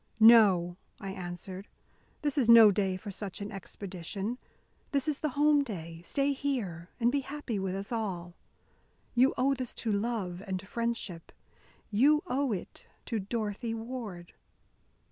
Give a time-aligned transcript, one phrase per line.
[0.19, 1.67] "No," I answered,
[2.23, 4.39] "this is no day for such an expedition.
[4.93, 6.01] This is the home day.
[6.03, 8.33] Stay here and be happy with us all.
[9.13, 11.31] You owe this to love and friendship.
[11.91, 14.33] You owe it to Dorothy Ward."